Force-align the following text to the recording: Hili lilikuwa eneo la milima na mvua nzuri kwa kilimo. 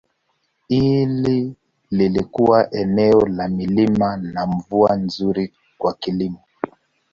Hili 0.67 1.55
lilikuwa 1.91 2.71
eneo 2.73 3.21
la 3.21 3.47
milima 3.47 4.17
na 4.17 4.47
mvua 4.47 4.95
nzuri 4.95 5.53
kwa 5.77 5.93
kilimo. 5.93 6.39